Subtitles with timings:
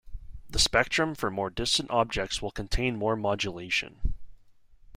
[0.49, 4.15] The spectrum for more distant objects will contain more modulation.